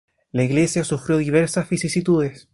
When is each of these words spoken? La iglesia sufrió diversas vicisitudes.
La 0.33 0.43
iglesia 0.43 0.83
sufrió 0.83 1.17
diversas 1.19 1.69
vicisitudes. 1.69 2.49